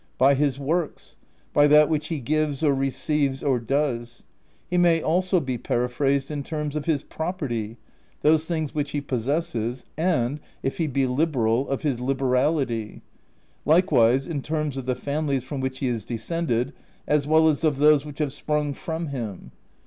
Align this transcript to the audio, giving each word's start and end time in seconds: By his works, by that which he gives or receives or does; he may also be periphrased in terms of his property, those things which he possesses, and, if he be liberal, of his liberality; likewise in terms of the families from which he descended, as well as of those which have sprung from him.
By 0.17 0.33
his 0.33 0.57
works, 0.57 1.17
by 1.53 1.67
that 1.67 1.87
which 1.87 2.07
he 2.07 2.19
gives 2.19 2.63
or 2.63 2.73
receives 2.73 3.43
or 3.43 3.59
does; 3.59 4.23
he 4.67 4.75
may 4.79 4.99
also 4.99 5.39
be 5.39 5.59
periphrased 5.59 6.31
in 6.31 6.41
terms 6.41 6.75
of 6.75 6.85
his 6.85 7.03
property, 7.03 7.77
those 8.23 8.47
things 8.47 8.73
which 8.73 8.89
he 8.89 8.99
possesses, 8.99 9.85
and, 9.97 10.39
if 10.63 10.79
he 10.79 10.87
be 10.87 11.05
liberal, 11.05 11.69
of 11.69 11.83
his 11.83 11.99
liberality; 11.99 13.03
likewise 13.63 14.27
in 14.27 14.41
terms 14.41 14.75
of 14.75 14.87
the 14.87 14.95
families 14.95 15.43
from 15.43 15.61
which 15.61 15.77
he 15.77 15.91
descended, 15.99 16.73
as 17.07 17.27
well 17.27 17.47
as 17.47 17.63
of 17.63 17.77
those 17.77 18.03
which 18.03 18.17
have 18.17 18.33
sprung 18.33 18.73
from 18.73 19.09
him. 19.09 19.51